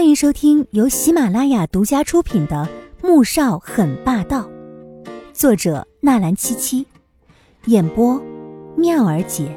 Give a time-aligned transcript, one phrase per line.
[0.00, 2.66] 欢迎收听由喜马拉雅独家出品的
[3.06, 4.48] 《穆少很霸道》，
[5.34, 6.86] 作者纳兰七七，
[7.66, 8.18] 演播
[8.78, 9.54] 妙儿姐。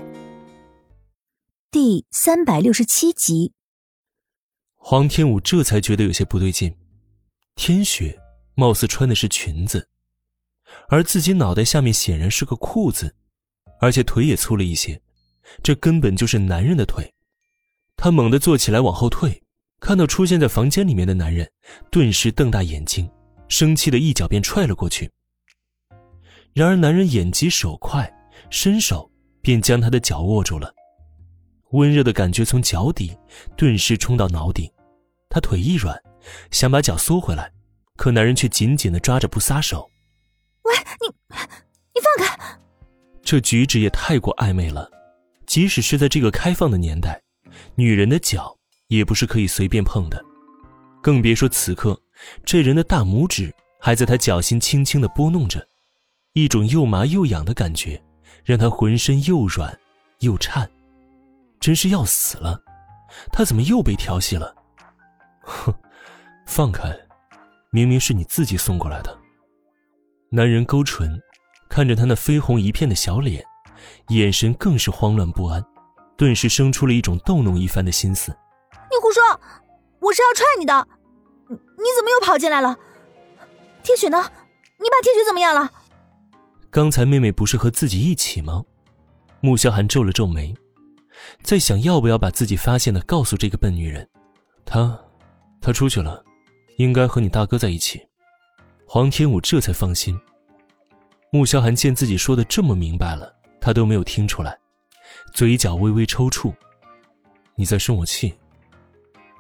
[1.72, 3.54] 第三百六十七集，
[4.76, 6.76] 黄天武这才觉得有些不对劲。
[7.56, 8.20] 天雪
[8.54, 9.88] 貌似穿的是裙子，
[10.90, 13.16] 而自己脑袋下面显然是个裤子，
[13.80, 15.02] 而且腿也粗了一些，
[15.64, 17.14] 这根本就是男人的腿。
[17.96, 19.43] 他猛地坐起来，往后退，
[19.84, 21.46] 看到出现在房间里面的男人，
[21.92, 23.12] 顿时瞪大眼睛，
[23.50, 25.12] 生气的一脚便踹了过去。
[26.54, 28.10] 然而男人眼疾手快，
[28.50, 30.74] 伸手便将他的脚握住了，
[31.72, 33.12] 温热的感觉从脚底
[33.58, 34.72] 顿时冲到脑顶，
[35.30, 36.02] 他腿一软，
[36.50, 37.52] 想把脚缩回来，
[37.98, 39.86] 可男人却紧紧的抓着不撒手。
[40.64, 41.14] 喂，你，
[41.94, 42.58] 你放开！
[43.22, 44.90] 这举止也太过暧昧了，
[45.46, 47.22] 即使是在这个开放的年代。
[47.76, 48.58] 女人的脚
[48.98, 50.24] 也不是可以随便碰的，
[51.02, 52.00] 更别说此刻，
[52.46, 55.68] 这人的大拇指还在他脚心轻轻的拨弄着，
[56.34, 58.00] 一种又麻又痒的感觉，
[58.46, 59.76] 让他浑身又软
[60.20, 60.70] 又颤，
[61.60, 62.62] 真是要死了。
[63.32, 64.54] 他怎么又被调戏了？
[65.42, 65.74] 哼，
[66.46, 66.96] 放开，
[67.72, 69.18] 明明是你自己送过来的。
[70.30, 71.20] 男人勾唇，
[71.68, 73.44] 看着他那绯红一片的小脸，
[74.10, 75.64] 眼神更是慌乱不安。
[76.16, 78.36] 顿时生出了一种逗弄一番的心思。
[79.04, 79.22] 胡说！
[80.00, 80.88] 我是要踹你的，
[81.50, 81.58] 你
[81.94, 82.74] 怎么又跑进来了？
[83.84, 84.18] 天雪呢？
[84.78, 85.70] 你把天雪怎么样了？
[86.72, 88.64] 刚才妹妹不是和自己一起吗？
[89.42, 90.56] 穆萧寒皱了皱眉，
[91.42, 94.08] 在想要不要把自己发现的告诉这个笨女人。
[94.64, 94.98] 她，
[95.60, 96.24] 她出去了，
[96.78, 98.02] 应该和你大哥在一起。
[98.88, 100.18] 黄天武这才放心。
[101.30, 104.58] 穆萧寒见自己说的这么明白了，他都没有听出来。
[105.34, 106.54] 嘴角微微抽搐，
[107.56, 108.34] 你在生我气？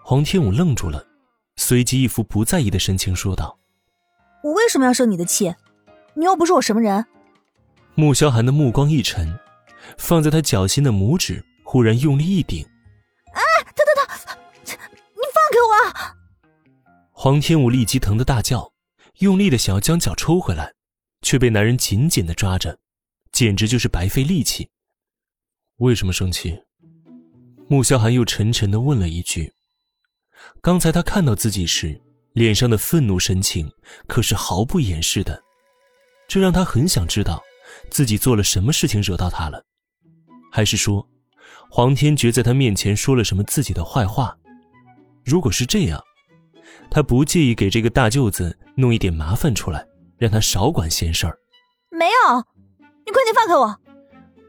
[0.05, 1.07] 黄天武愣住了，
[1.55, 3.57] 随即一副不在意的神情说道
[4.43, 5.55] ：“我为什么要生你的气？
[6.13, 7.05] 你又不是我什么人。”
[7.95, 9.39] 穆萧寒的目光一沉，
[9.97, 12.65] 放在他脚心的拇指忽然用力一顶
[13.31, 14.77] ，“啊，疼疼疼！
[15.15, 16.11] 你放开我！”
[17.09, 18.73] 黄天武立即疼得大叫，
[19.19, 20.73] 用力的想要将脚抽回来，
[21.21, 22.77] 却被男人紧紧的抓着，
[23.31, 24.69] 简直就是白费力气。
[25.77, 26.61] 为什么生气？
[27.69, 29.53] 穆萧寒又沉沉的问了一句。
[30.61, 31.99] 刚才他看到自己时，
[32.33, 33.71] 脸上的愤怒神情
[34.07, 35.43] 可是毫不掩饰的，
[36.27, 37.43] 这让他很想知道，
[37.89, 39.63] 自己做了什么事情惹到他了，
[40.51, 41.07] 还是说，
[41.69, 44.37] 黄天觉在他面前说了什么自己的坏话？
[45.25, 46.01] 如果是这样，
[46.89, 49.85] 他不介意给这个大舅子弄一点麻烦出来，
[50.17, 51.37] 让他少管闲事儿。
[51.91, 52.37] 没有，
[53.05, 53.79] 你快点放开我！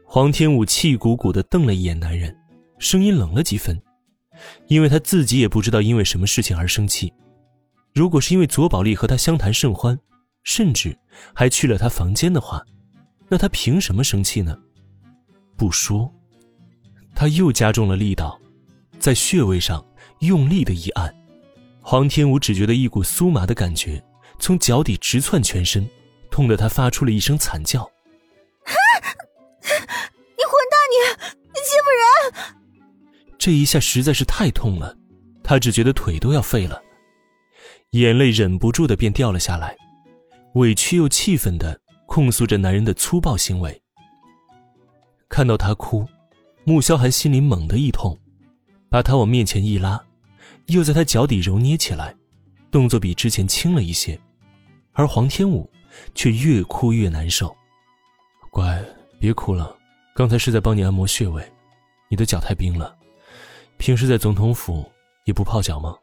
[0.05, 2.35] 黄天武气鼓鼓的瞪了一眼男人，
[2.79, 3.81] 声音冷了几分，
[4.67, 7.11] 因为他自己也不知道因为什么事情而生气。
[7.93, 9.97] 如果是因为左宝丽和他相谈甚欢，
[10.43, 10.97] 甚至
[11.33, 12.61] 还去了他房间的话，
[13.29, 14.57] 那他凭什么生气呢？
[15.55, 16.13] 不说，
[17.15, 18.39] 他又加重了力道，
[18.99, 19.83] 在穴位上
[20.19, 21.15] 用力的一按，
[21.81, 24.03] 黄天武只觉得一股酥麻的感觉
[24.37, 25.89] 从脚底直窜全身，
[26.29, 27.89] 痛得他发出了一声惨叫。
[33.45, 34.97] 这一下实在是太痛了，
[35.43, 36.81] 他只觉得腿都要废了，
[37.91, 39.77] 眼泪忍不住的便掉了下来，
[40.55, 43.79] 委屈又气愤的控诉着男人的粗暴行为。
[45.29, 46.03] 看到他哭，
[46.63, 48.17] 穆萧寒心里猛地一痛，
[48.89, 50.03] 把他往面前一拉，
[50.65, 52.15] 又在他脚底揉捏起来，
[52.71, 54.19] 动作比之前轻了一些，
[54.93, 55.69] 而黄天武
[56.15, 57.55] 却越哭越难受。
[58.49, 58.83] 乖，
[59.19, 59.77] 别哭了，
[60.15, 61.47] 刚才是在帮你按摩穴位，
[62.09, 62.97] 你的脚太冰了。
[63.77, 64.89] 平时在总统府
[65.25, 65.95] 也不泡脚吗？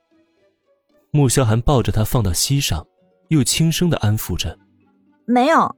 [1.11, 2.87] 穆萧寒抱着他放到膝上，
[3.29, 4.59] 又轻声的安抚着。
[5.27, 5.77] 没有。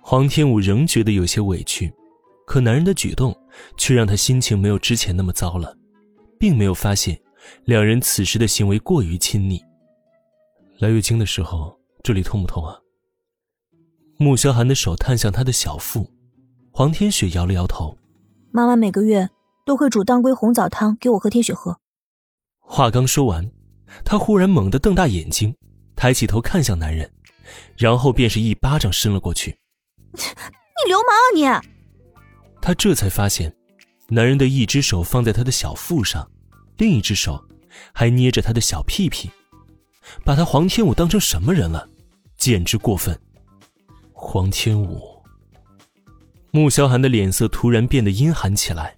[0.00, 1.92] 黄天武仍觉得有些委屈，
[2.46, 3.36] 可男人的举动
[3.76, 5.76] 却让他心情没有之前那么糟了，
[6.38, 7.20] 并没有发现
[7.64, 9.62] 两人此时的行为过于亲昵。
[10.78, 12.78] 来月经的时候这里痛不痛啊？
[14.18, 16.10] 穆萧寒的手探向他的小腹，
[16.70, 17.96] 黄天雪摇了摇头。
[18.50, 19.28] 妈妈每个月。
[19.64, 21.78] 都会煮当归红枣汤给我和天雪喝。
[22.60, 23.50] 话刚说完，
[24.04, 25.54] 他忽然猛地瞪大眼睛，
[25.94, 27.10] 抬起头看向男人，
[27.76, 29.58] 然后便是一巴掌伸了过去。
[30.12, 31.68] 你流氓啊你！
[32.60, 33.54] 他这才发现，
[34.08, 36.30] 男人的一只手放在他的小腹上，
[36.78, 37.42] 另一只手
[37.92, 39.30] 还捏着他的小屁屁，
[40.24, 41.88] 把他黄天武当成什么人了？
[42.36, 43.18] 简直过分！
[44.12, 45.00] 黄天武，
[46.50, 48.96] 穆萧寒的脸色突然变得阴寒起来。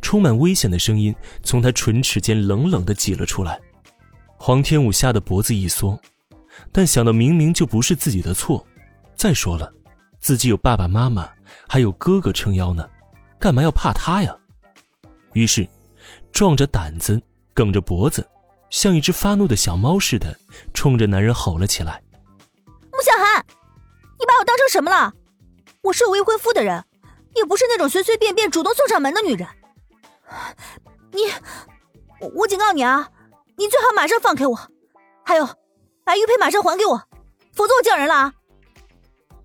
[0.00, 3.60] 充满危险的声音从他唇齿间冷冷的挤了出来
[4.38, 5.98] ：“黄天武吓得脖子一缩，
[6.72, 8.64] 但想到明明就不是自己的错，
[9.14, 9.72] 再说了，
[10.20, 11.28] 自己有爸爸妈妈，
[11.68, 12.88] 还有哥哥撑腰呢，
[13.38, 14.36] 干嘛要怕他呀？
[15.32, 15.68] 于是，
[16.32, 17.20] 壮着胆子，
[17.52, 18.26] 梗着脖子，
[18.70, 20.38] 像一只发怒的小猫似的，
[20.72, 22.02] 冲着男人吼了起来
[22.92, 23.44] ：“穆小寒，
[24.18, 25.12] 你把我当成什么了？
[25.82, 26.84] 我是有未婚夫的人，
[27.34, 29.46] 也不是那种随随便便主动送上门的女人。
[31.12, 31.20] 你，
[32.34, 33.10] 我警告你啊！”
[33.58, 34.54] 你最好马上放开我，
[35.24, 35.46] 还有，
[36.04, 37.02] 把玉佩马上还给我，
[37.54, 38.34] 否则我叫人了啊！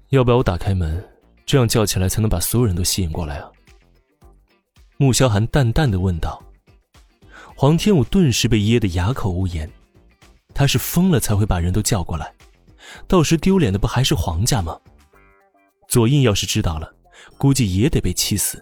[0.09, 1.01] 要不要我打开门，
[1.45, 3.49] 这样叫起来才能把所有人都吸引过来啊？
[4.97, 6.43] 穆萧寒淡淡的问道。
[7.55, 9.71] 黄天武顿时被噎得哑口无言，
[10.53, 12.33] 他是疯了才会把人都叫过来，
[13.07, 14.77] 到时丢脸的不还是黄家吗？
[15.87, 16.93] 左印要是知道了，
[17.37, 18.61] 估计也得被气死。